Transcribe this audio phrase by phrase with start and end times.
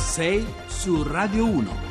[0.00, 1.89] 6 su Radio 1.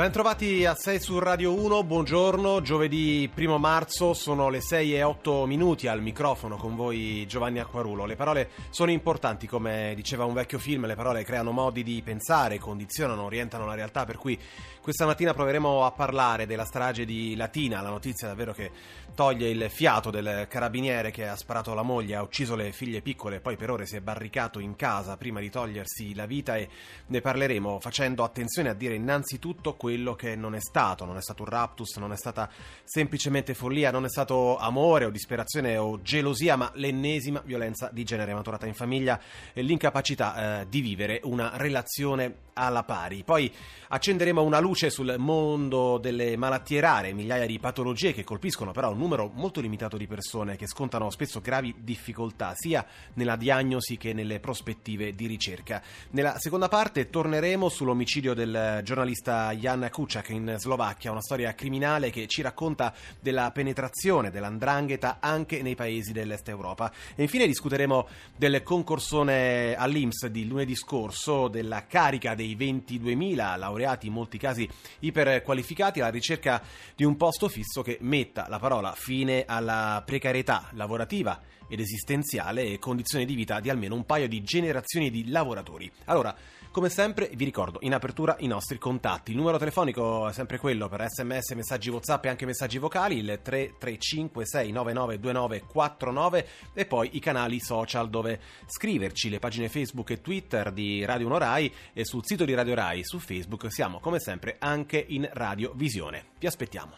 [0.00, 5.44] Bentrovati a 6 su Radio 1, buongiorno, giovedì 1 marzo, sono le 6 e 8
[5.44, 8.06] minuti al microfono con voi Giovanni Acquarulo.
[8.06, 12.58] Le parole sono importanti, come diceva un vecchio film, le parole creano modi di pensare,
[12.58, 14.38] condizionano, orientano la realtà, per cui
[14.80, 18.70] questa mattina proveremo a parlare della strage di Latina, la notizia davvero che
[19.14, 23.40] toglie il fiato del carabiniere che ha sparato alla moglie, ha ucciso le figlie piccole
[23.40, 26.68] poi per ore si è barricato in casa prima di togliersi la vita e
[27.06, 31.20] ne parleremo facendo attenzione a dire innanzitutto quello quello che non è stato, non è
[31.20, 32.48] stato un raptus, non è stata
[32.84, 38.32] semplicemente follia, non è stato amore o disperazione o gelosia, ma l'ennesima violenza di genere
[38.32, 39.20] maturata in famiglia
[39.52, 43.22] e l'incapacità eh, di vivere una relazione alla pari.
[43.24, 43.52] Poi
[43.88, 48.98] accenderemo una luce sul mondo delle malattie rare, migliaia di patologie che colpiscono però un
[48.98, 54.40] numero molto limitato di persone che scontano spesso gravi difficoltà sia nella diagnosi che nelle
[54.40, 55.82] prospettive di ricerca.
[56.10, 62.26] Nella seconda parte torneremo sull'omicidio del giornalista Jan Kuciak in Slovacchia, una storia criminale che
[62.26, 66.92] ci racconta della penetrazione dell'andrangheta anche nei paesi dell'est Europa.
[67.14, 74.14] E infine discuteremo del concorsone all'Inps di lunedì scorso, della carica dei 22.000 laureati, in
[74.14, 74.68] molti casi
[75.00, 76.62] iperqualificati, alla ricerca
[76.96, 82.78] di un posto fisso che metta la parola fine alla precarietà lavorativa ed esistenziale e
[82.78, 85.90] condizioni di vita di almeno un paio di generazioni di lavoratori.
[86.06, 86.34] Allora,
[86.70, 89.30] come sempre vi ricordo in apertura i nostri contatti.
[89.30, 93.40] Il numero telefonico è sempre quello per sms, messaggi whatsapp e anche messaggi vocali, il
[93.42, 100.72] 335 699 2949 e poi i canali social dove scriverci, le pagine Facebook e Twitter
[100.72, 104.56] di Radio 1 Rai e sul sito di Radio Rai su Facebook siamo come sempre
[104.58, 106.26] anche in Radio Visione.
[106.38, 106.92] Vi aspettiamo.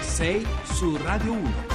[0.00, 1.71] 6 su Radio 1.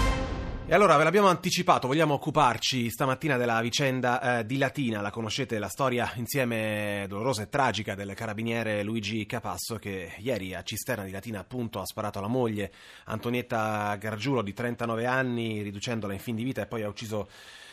[0.70, 5.60] E allora ve l'abbiamo anticipato, vogliamo occuparci stamattina della vicenda eh, di Latina, la conoscete
[5.60, 11.12] la storia insieme dolorosa e tragica del carabiniere Luigi Capasso che ieri a Cisterna di
[11.12, 12.74] Latina appunto ha sparato alla moglie
[13.06, 17.30] Antonietta Gargiulo di 39 anni riducendola in fin di vita e poi ha ucciso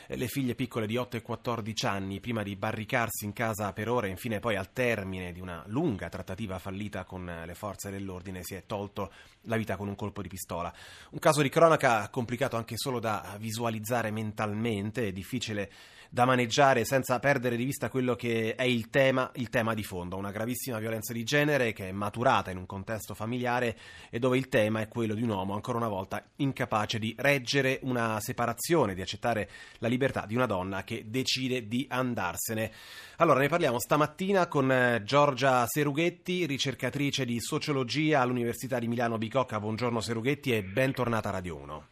[0.09, 4.09] le figlie piccole di 8 e 14 anni prima di barricarsi in casa per ore
[4.09, 8.55] e infine poi al termine di una lunga trattativa fallita con le forze dell'ordine si
[8.55, 10.73] è tolto la vita con un colpo di pistola.
[11.11, 15.71] Un caso di cronaca complicato anche solo da visualizzare mentalmente, è difficile
[16.15, 20.17] da maneggiare senza perdere di vista quello che è il tema, il tema di fondo,
[20.17, 23.77] una gravissima violenza di genere che è maturata in un contesto familiare
[24.11, 27.81] e dove il tema è quello di un uomo ancora una volta incapace di reggere
[27.83, 32.71] una separazione, di accettare la libertà di una donna che decide di andarsene.
[33.17, 39.59] Allora ne parliamo stamattina con eh, Giorgia Serughetti, ricercatrice di sociologia all'Università di Milano Bicocca.
[39.59, 41.87] Buongiorno Serughetti e bentornata a Radio 1.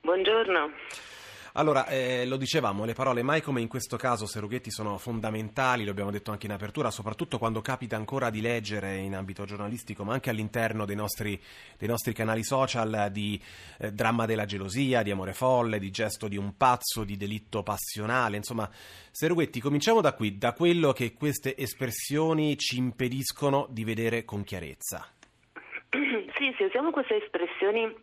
[0.00, 1.19] Buongiorno.
[1.54, 5.90] Allora, eh, lo dicevamo, le parole mai come in questo caso Serughetti sono fondamentali, lo
[5.90, 10.12] abbiamo detto anche in apertura, soprattutto quando capita ancora di leggere in ambito giornalistico, ma
[10.12, 11.40] anche all'interno dei nostri,
[11.76, 13.40] dei nostri canali social di
[13.78, 18.36] eh, dramma della gelosia, di amore folle, di gesto di un pazzo, di delitto passionale.
[18.36, 18.70] Insomma,
[19.10, 25.06] Serughetti, cominciamo da qui, da quello che queste espressioni ci impediscono di vedere con chiarezza.
[26.40, 27.94] Sì, se usiamo queste espressioni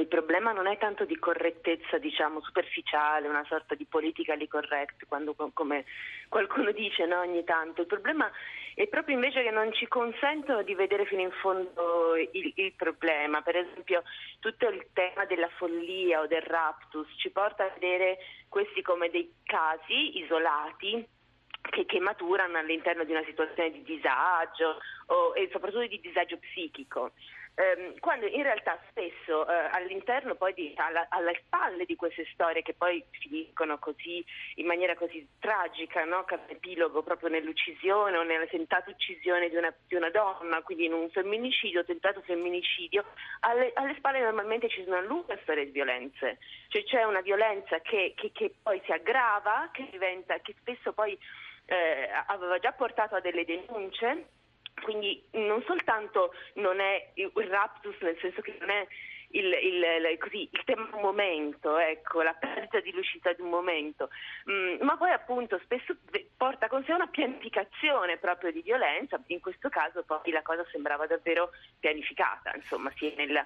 [0.00, 5.34] il problema non è tanto di correttezza, diciamo, superficiale, una sorta di politically correct, quando,
[5.52, 5.84] come
[6.28, 7.82] qualcuno dice no, ogni tanto.
[7.82, 8.30] Il problema
[8.74, 13.42] è proprio invece che non ci consentono di vedere fino in fondo il, il problema.
[13.42, 14.02] Per esempio,
[14.40, 18.18] tutto il tema della follia o del raptus ci porta a vedere
[18.48, 21.06] questi come dei casi isolati
[21.70, 27.12] che, che, maturano all'interno di una situazione di disagio o, e soprattutto di disagio psichico
[27.56, 32.62] ehm, quando in realtà spesso eh, all'interno poi di, alla, alle spalle di queste storie
[32.62, 34.24] che poi finiscono così
[34.56, 36.24] in maniera così tragica, no?
[36.48, 41.10] epilogo proprio nell'uccisione o nella tentata uccisione di una, di una, donna, quindi in un
[41.10, 43.04] femminicidio, tentato femminicidio,
[43.40, 46.38] alle, alle, spalle normalmente ci sono una lunga storia di violenze,
[46.68, 51.18] cioè c'è una violenza che, che, che poi si aggrava, che diventa, che spesso poi
[51.66, 54.26] eh, aveva già portato a delle denunce
[54.86, 58.86] quindi non soltanto non è il raptus, nel senso che non è
[59.30, 64.10] il, il, così, il tema un momento, ecco, la perdita di lucidità di un momento,
[64.48, 65.96] mm, ma poi appunto spesso
[66.36, 71.08] porta con sé una pianificazione proprio di violenza, in questo caso poi la cosa sembrava
[71.08, 71.50] davvero
[71.80, 73.44] pianificata, insomma, sia, nella,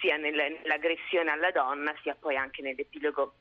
[0.00, 3.34] sia nell'aggressione alla donna, sia poi anche nell'epilogo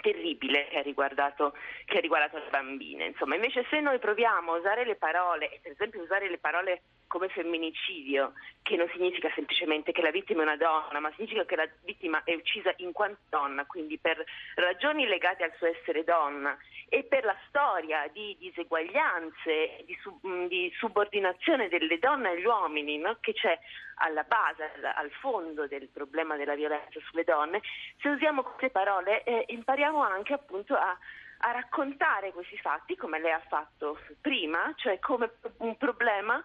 [0.00, 1.54] terribile che ha, riguardato,
[1.84, 3.06] che ha riguardato le bambine.
[3.06, 7.28] Insomma, invece se noi proviamo a usare le parole, per esempio usare le parole come
[7.28, 11.68] femminicidio, che non significa semplicemente che la vittima è una donna, ma significa che la
[11.82, 14.24] vittima è uccisa in quanto donna, quindi per
[14.54, 16.56] ragioni legate al suo essere donna
[16.88, 23.16] e per la storia di diseguaglianze, di, sub, di subordinazione delle donne agli uomini no?
[23.18, 23.58] che c'è
[23.96, 27.60] alla base, al, al, fondo del problema della violenza sulle donne,
[28.00, 30.96] se usiamo queste parole eh, impariamo anche appunto a
[31.42, 36.42] a raccontare questi fatti come lei ha fatto prima, cioè come un problema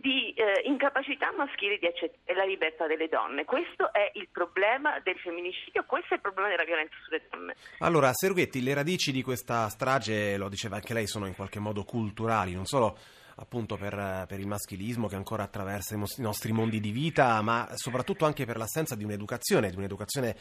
[0.00, 3.44] di eh, incapacità maschile di accettare la libertà delle donne.
[3.44, 7.56] Questo è il problema del femminicidio, questo è il problema della violenza sulle donne.
[7.78, 11.82] Allora, Serughetti, le radici di questa strage, lo diceva anche lei, sono in qualche modo
[11.82, 12.96] culturali, non solo
[13.40, 18.24] appunto per, per, il maschilismo che ancora attraversa i nostri mondi di vita, ma soprattutto
[18.24, 20.36] anche per l'assenza di un'educazione, di un'educazione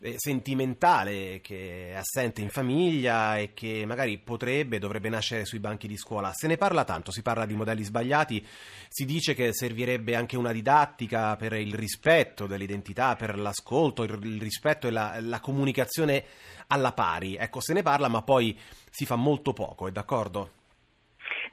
[0.00, 5.88] eh, sentimentale che è assente in famiglia e che magari potrebbe, dovrebbe nascere sui banchi
[5.88, 6.32] di scuola.
[6.34, 8.46] Se ne parla tanto, si parla di modelli sbagliati,
[8.88, 14.86] si dice che servirebbe anche una didattica per il rispetto dell'identità, per l'ascolto, il, rispetto
[14.86, 16.24] e la, la comunicazione
[16.66, 17.36] alla pari.
[17.36, 18.58] Ecco, se ne parla, ma poi
[18.90, 20.60] si fa molto poco, è d'accordo?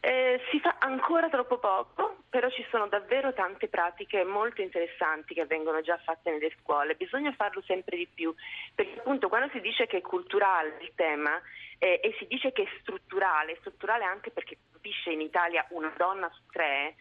[0.01, 5.45] Eh, si fa ancora troppo poco, però ci sono davvero tante pratiche molto interessanti che
[5.45, 8.33] vengono già fatte nelle scuole, bisogna farlo sempre di più,
[8.73, 11.41] perché appunto quando si dice che è culturale il tema
[11.79, 15.93] eh, e si dice che è strutturale, è strutturale anche perché colpisce in Italia una
[15.97, 16.95] donna su tre,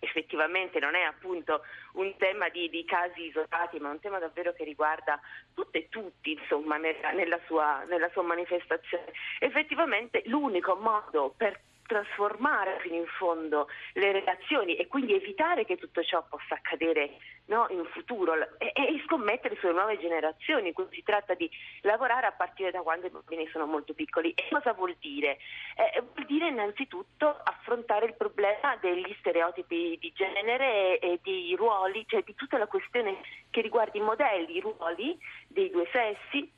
[0.00, 1.62] effettivamente non è appunto
[1.92, 5.20] un tema di, di, casi isolati, ma un tema davvero che riguarda
[5.54, 9.12] tutte e tutti, insomma, nella, nella, sua, nella sua manifestazione.
[9.38, 16.02] Effettivamente l'unico modo per trasformare fino in fondo le relazioni e quindi evitare che tutto
[16.02, 20.72] ciò possa accadere no, in futuro e, e, scommettere sulle nuove generazioni.
[20.72, 21.48] Quindi si tratta di
[21.82, 24.32] lavorare a partire da quando i bambini sono molto piccoli.
[24.32, 25.38] E cosa vuol dire?
[25.76, 32.04] Eh, vuol dire innanzitutto affrontare il problema degli stereotipi di genere e, e dei ruoli,
[32.06, 33.18] cioè di tutta la questione
[33.50, 35.18] che riguarda i modelli, i ruoli
[35.48, 36.55] dei due sessi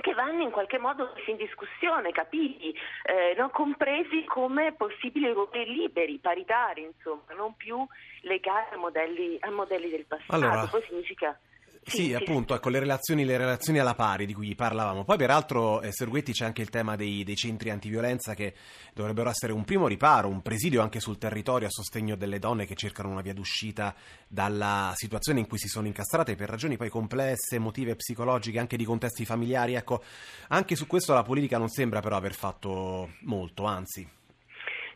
[0.00, 2.74] che vanno in qualche modo messi in discussione, capiti,
[3.04, 7.86] eh, non compresi come possibili ruoli liberi, paritari, insomma, non più
[8.22, 10.34] legati a modelli, a modelli del passato.
[10.34, 11.38] Allora, Poi significa
[11.82, 15.04] sì, sì, appunto, ecco, le relazioni, le relazioni, alla pari di cui parlavamo.
[15.04, 18.54] Poi, peraltro, eh, Serguetti c'è anche il tema dei, dei, centri antiviolenza che
[18.94, 22.74] dovrebbero essere un primo riparo, un presidio anche sul territorio a sostegno delle donne che
[22.74, 23.94] cercano una via d'uscita
[24.28, 28.84] dalla situazione in cui si sono incastrate per ragioni poi complesse, emotive, psicologiche, anche di
[28.84, 29.74] contesti familiari.
[29.74, 30.02] Ecco,
[30.48, 34.18] anche su questo la politica non sembra però aver fatto molto, anzi.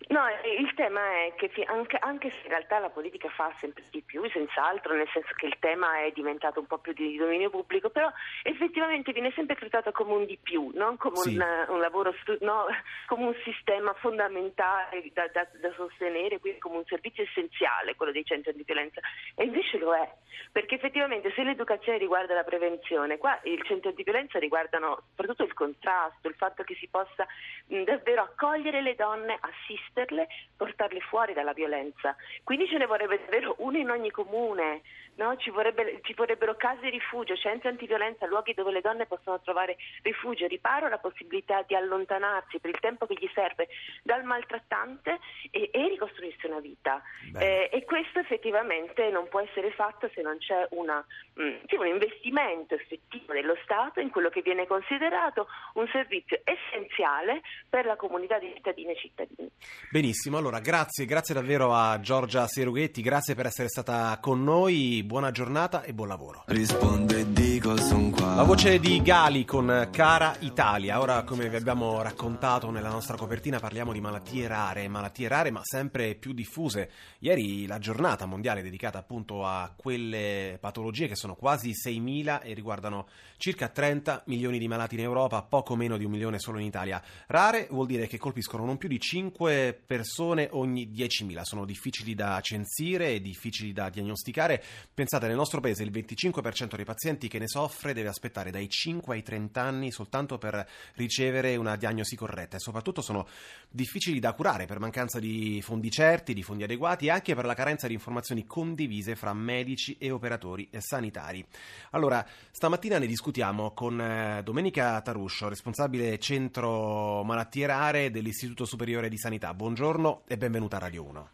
[0.09, 0.21] No,
[0.61, 4.29] il tema è che anche, anche, se in realtà la politica fa sempre di più,
[4.29, 8.11] senz'altro, nel senso che il tema è diventato un po' più di dominio pubblico, però
[8.43, 11.37] effettivamente viene sempre trattato come un di più, non come sì.
[11.37, 12.67] un, un, lavoro, no,
[13.07, 18.25] come un sistema fondamentale da, da, da, sostenere, quindi come un servizio essenziale, quello dei
[18.25, 19.01] centri di violenza.
[19.35, 20.07] E invece lo è,
[20.53, 25.55] perché effettivamente se l'educazione riguarda la prevenzione, qua il centro di violenza riguardano soprattutto il
[25.55, 27.27] contrasto, il fatto che si possa
[27.69, 30.27] mh, davvero accogliere le donne, assistere assisterle,
[30.57, 32.17] portarle fuori dalla violenza.
[32.43, 34.83] Quindi ce ne vorrebbe davvero uno in ogni comune,
[35.17, 35.37] no?
[35.37, 39.77] ci, vorrebbe, ci, vorrebbero case di rifugio, centri antiviolenza, luoghi dove le donne possono trovare
[40.03, 43.69] rifugio, riparo, la possibilità di allontanarsi per il tempo che gli serve
[44.03, 45.19] dal maltrattante
[45.51, 47.03] e, e ricostruirsi una vita.
[47.39, 51.05] Eh, e questo effettivamente non può essere fatto se non c'è una,
[51.35, 56.41] mh, mm, sì, un investimento effettivo dello Stato in quello che viene considerato un servizio
[56.45, 59.51] essenziale per la comunità di cittadine e cittadini.
[59.91, 65.31] Benissimo, allora grazie, grazie davvero a Giorgia Serughetti, grazie per essere stata con noi, buona
[65.31, 66.43] giornata e buon lavoro.
[66.47, 68.35] Risponde dico son qua.
[68.35, 73.61] La voce di Gali con Cara Italia, ora come vi abbiamo raccontato nella nostra copertina
[73.61, 76.91] parliamo di malattie rare, malattie rare ma sempre più diffuse.
[77.21, 83.07] Ieri la giornata mondiale dedicata appunto a quelle patologie che sono quasi 6.000 e riguardano
[83.37, 87.01] circa 30 milioni di malati in Europa, poco meno di un milione solo in Italia.
[87.29, 91.43] Rare vuol dire che colpiscono non più di 5 persone ogni 10.000.
[91.43, 94.63] Sono difficili da censire e difficili da diagnosticare.
[94.93, 99.15] Pensate, nel nostro paese il 25% dei pazienti che ne soffre deve aspettare dai 5
[99.15, 103.27] ai 30 anni soltanto per ricevere una diagnosi corretta e soprattutto sono
[103.69, 107.55] difficili da curare per mancanza di fondi certi, di fondi adeguati e anche per la
[107.55, 111.45] carenza di informazioni condivise fra medici e operatori sanitari.
[111.91, 119.19] Allora, stamattina ne discutiamo con eh, Domenica Taruscio, responsabile centro malattie rare dell'Istituto Superiore di
[119.19, 119.53] Sanità.
[119.65, 121.31] Buongiorno e benvenuta a Radio 1.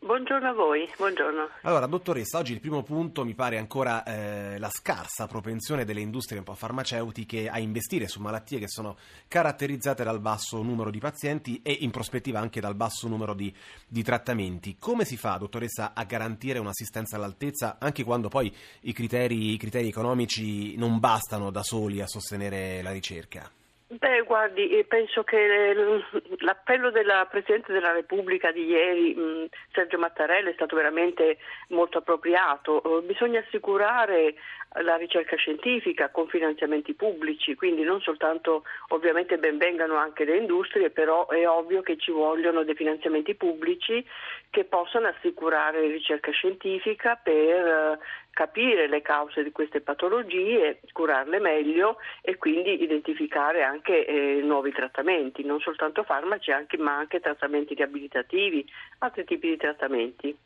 [0.00, 1.48] Buongiorno a voi, buongiorno.
[1.62, 6.38] Allora, dottoressa, oggi il primo punto mi pare ancora eh, la scarsa propensione delle industrie
[6.38, 8.96] un po' farmaceutiche a investire su malattie che sono
[9.28, 13.54] caratterizzate dal basso numero di pazienti e in prospettiva anche dal basso numero di,
[13.86, 14.74] di trattamenti.
[14.80, 19.86] Come si fa, dottoressa, a garantire un'assistenza all'altezza anche quando poi i criteri, i criteri
[19.86, 23.48] economici non bastano da soli a sostenere la ricerca?
[23.90, 25.74] Beh, guardi, eh, penso che
[26.40, 32.82] l'appello della Presidente della Repubblica di ieri, Sergio Mattarella, è stato veramente molto appropriato.
[32.82, 34.34] Eh, bisogna assicurare
[34.82, 41.26] la ricerca scientifica con finanziamenti pubblici, quindi non soltanto ovviamente benvengano anche le industrie, però
[41.28, 44.04] è ovvio che ci vogliono dei finanziamenti pubblici
[44.50, 47.98] che possano assicurare ricerca scientifica per eh,
[48.30, 55.44] capire le cause di queste patologie, curarle meglio e quindi identificare anche eh, nuovi trattamenti,
[55.44, 58.64] non soltanto farmaci anche, ma anche trattamenti riabilitativi,
[58.98, 60.38] altri tipi di trattamenti.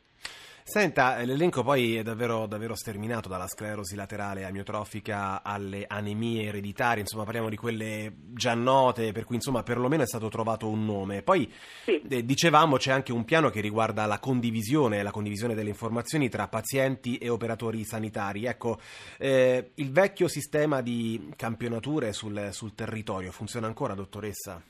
[0.65, 7.25] Senta, l'elenco poi è davvero, davvero, sterminato dalla sclerosi laterale amiotrofica alle anemie ereditarie, insomma
[7.25, 11.21] parliamo di quelle già note, per cui insomma perlomeno è stato trovato un nome.
[11.21, 11.51] Poi
[11.83, 12.01] sì.
[12.07, 16.47] eh, dicevamo c'è anche un piano che riguarda la condivisione, la condivisione delle informazioni tra
[16.47, 18.45] pazienti e operatori sanitari.
[18.45, 18.79] Ecco,
[19.17, 24.61] eh, il vecchio sistema di campionature sul, sul territorio funziona ancora, dottoressa?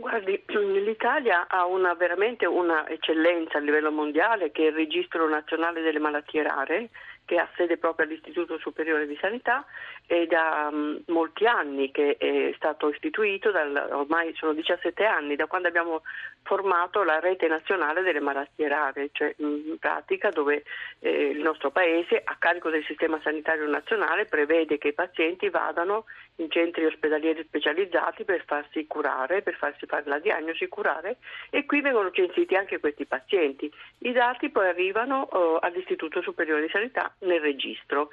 [0.00, 0.42] Guardi,
[0.82, 5.98] l'Italia ha una, veramente una eccellenza a livello mondiale che è il registro nazionale delle
[5.98, 6.88] malattie rare
[7.30, 9.64] che ha sede proprio all'Istituto Superiore di Sanità
[10.04, 15.46] e da um, molti anni che è stato istituito, dal, ormai sono 17 anni, da
[15.46, 16.02] quando abbiamo
[16.42, 20.64] formato la rete nazionale delle malattie rare, cioè in pratica dove
[20.98, 26.06] eh, il nostro Paese, a carico del sistema sanitario nazionale, prevede che i pazienti vadano
[26.40, 31.18] in centri ospedalieri specializzati per farsi curare, per farsi fare la diagnosi, curare
[31.50, 33.70] e qui vengono censiti anche questi pazienti.
[33.98, 38.10] I dati poi arrivano eh, all'Istituto Superiore di Sanità nel registro.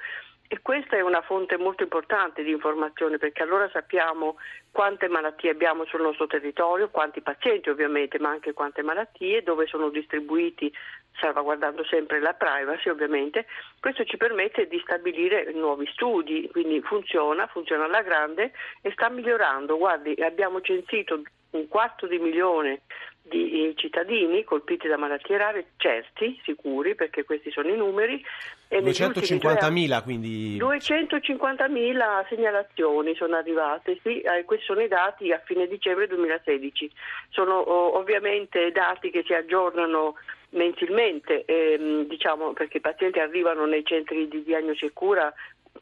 [0.50, 4.38] E questa è una fonte molto importante di informazione perché allora sappiamo
[4.72, 9.90] quante malattie abbiamo sul nostro territorio, quanti pazienti ovviamente, ma anche quante malattie, dove sono
[9.90, 10.72] distribuiti,
[11.20, 13.44] salvaguardando sempre la privacy ovviamente.
[13.78, 19.76] Questo ci permette di stabilire nuovi studi, quindi funziona, funziona alla grande e sta migliorando.
[19.76, 22.80] Guardi, abbiamo censito un quarto di milione
[23.28, 28.24] di cittadini colpiti da malattie rare, certi, sicuri, perché questi sono i numeri.
[28.70, 30.58] 250.000 quindi?
[30.58, 36.90] 250.000 segnalazioni sono arrivate, sì, eh, questi sono i dati a fine dicembre 2016.
[37.30, 40.14] Sono oh, ovviamente dati che si aggiornano
[40.50, 45.32] mensilmente, ehm, diciamo, perché i pazienti arrivano nei centri di diagnosi e cura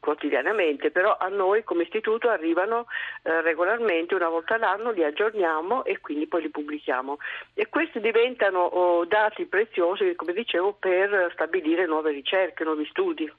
[0.00, 2.86] quotidianamente, però a noi come istituto arrivano
[3.22, 7.18] eh, regolarmente una volta all'anno, li aggiorniamo e quindi poi li pubblichiamo.
[7.54, 13.32] E questi diventano oh, dati preziosi, come dicevo, per stabilire nuove ricerche, nuovi studi.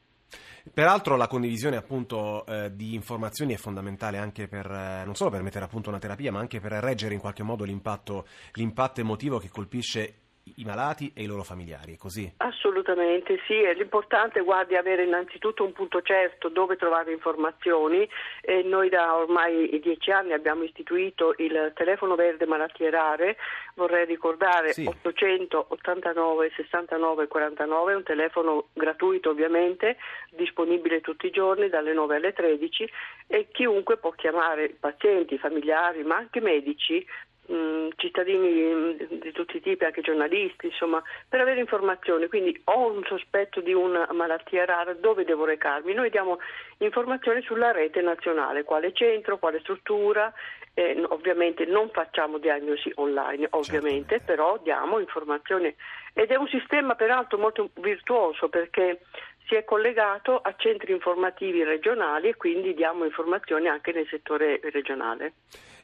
[0.74, 5.42] Peraltro la condivisione appunto eh, di informazioni è fondamentale anche per, eh, non solo per
[5.42, 9.40] mettere a punto una terapia, ma anche per reggere in qualche modo l'impatto, l'impatto emotivo
[9.40, 12.32] che colpisce i malati e i loro familiari, è così?
[12.38, 18.08] Assolutamente sì, è l'importante guardi avere innanzitutto un punto certo dove trovare informazioni
[18.42, 23.38] e noi da ormai dieci anni abbiamo istituito il telefono verde malattie rare,
[23.75, 24.86] vorrei ricordare sì.
[24.86, 29.98] 889 69 49, un telefono gratuito ovviamente,
[30.32, 32.89] disponibile tutti i giorni dalle 9 alle 13
[33.27, 37.06] e chiunque può chiamare pazienti, familiari ma anche medici
[37.50, 42.27] Mm, cittadini mm, di tutti i tipi, anche giornalisti, insomma, per avere informazioni.
[42.27, 45.94] Quindi ho un sospetto di una malattia rara, dove devo recarmi?
[45.94, 46.39] Noi diamo
[46.80, 50.34] informazioni sulla rete nazionale, quale centro, quale struttura.
[50.74, 54.20] Eh, ovviamente non facciamo diagnosi online, ovviamente, Certamente.
[54.25, 55.74] però diamo informazioni
[56.13, 59.00] ed è un sistema peraltro molto virtuoso perché
[59.48, 65.34] si è collegato a centri informativi regionali e quindi diamo informazioni anche nel settore regionale.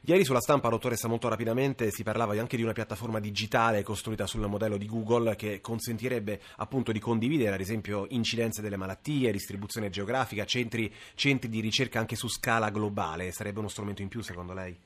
[0.06, 4.46] Ieri sulla stampa, dottoressa, molto rapidamente si parlava anche di una piattaforma digitale costruita sul
[4.46, 10.44] modello di Google che consentirebbe appunto di condividere ad esempio incidenze delle malattie, distribuzione geografica,
[10.44, 13.32] centri, centri di ricerca anche su scala globale.
[13.32, 14.76] Sarebbe uno strumento in più secondo lei?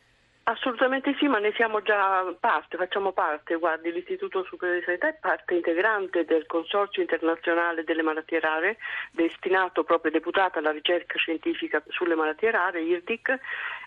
[0.51, 5.19] Assolutamente sì, ma ne siamo già parte, facciamo parte, guardi, l'Istituto Superiore di Sanità è
[5.21, 8.79] parte integrante del Consorzio internazionale delle malattie rare,
[9.11, 13.39] destinato proprio deputato alla ricerca scientifica sulle malattie rare, IRDIC,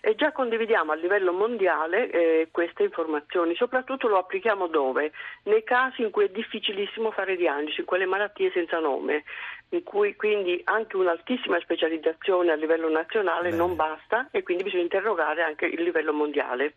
[0.02, 5.10] e già condividiamo a livello mondiale eh, queste informazioni, soprattutto lo applichiamo dove?
[5.44, 9.24] Nei casi in cui è difficilissimo fare diagnosi, quelle malattie senza nome,
[9.72, 13.56] in cui quindi anche un'altissima specializzazione a livello nazionale Bene.
[13.56, 16.74] non basta e quindi bisogna interrogare anche il livello mondiale.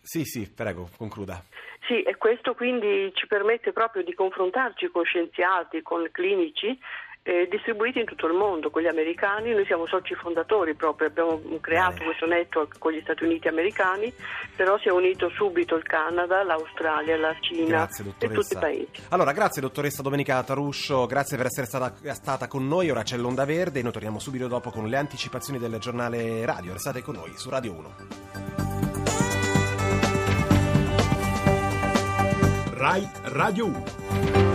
[0.00, 1.42] Sì, sì, prego, concluda.
[1.86, 6.78] Sì, e questo quindi ci permette proprio di confrontarci con scienziati, con clinici
[7.24, 12.02] eh, distribuiti in tutto il mondo, quelli americani, noi siamo soci fondatori proprio, abbiamo creato
[12.02, 14.12] questo network con gli Stati Uniti americani,
[14.56, 18.88] però si è unito subito il Canada, l'Australia, la Cina Grazie, e tutti i paesi.
[19.10, 22.90] Allora, grazie dottoressa Domenica Taruscio, grazie per essere stata, stata con noi.
[22.90, 26.72] Ora c'è l'Onda Verde e noi torniamo subito dopo con le anticipazioni del giornale radio.
[26.72, 27.94] Restate con noi su Radio 1.
[32.74, 34.51] Rai Radio 1.